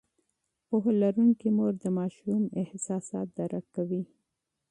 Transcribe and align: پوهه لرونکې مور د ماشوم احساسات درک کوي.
پوهه 0.67 0.91
لرونکې 1.01 1.47
مور 1.57 1.73
د 1.83 1.85
ماشوم 1.97 2.43
احساسات 2.63 3.27
درک 3.39 3.65
کوي. 3.75 4.03